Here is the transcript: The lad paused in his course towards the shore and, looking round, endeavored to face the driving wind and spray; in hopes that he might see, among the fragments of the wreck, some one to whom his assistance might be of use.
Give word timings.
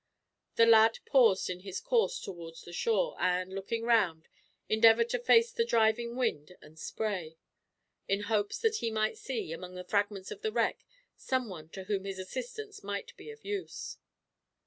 The 0.55 0.65
lad 0.65 0.97
paused 1.05 1.47
in 1.47 1.59
his 1.59 1.79
course 1.79 2.19
towards 2.19 2.63
the 2.63 2.73
shore 2.73 3.15
and, 3.19 3.53
looking 3.53 3.83
round, 3.83 4.27
endeavored 4.67 5.09
to 5.09 5.19
face 5.19 5.51
the 5.51 5.63
driving 5.63 6.15
wind 6.15 6.57
and 6.59 6.79
spray; 6.79 7.37
in 8.07 8.21
hopes 8.21 8.57
that 8.61 8.77
he 8.77 8.89
might 8.89 9.19
see, 9.19 9.53
among 9.53 9.75
the 9.75 9.83
fragments 9.83 10.31
of 10.31 10.41
the 10.41 10.51
wreck, 10.51 10.83
some 11.17 11.49
one 11.49 11.69
to 11.69 11.83
whom 11.83 12.05
his 12.05 12.17
assistance 12.17 12.83
might 12.83 13.15
be 13.15 13.29
of 13.29 13.45
use. 13.45 13.97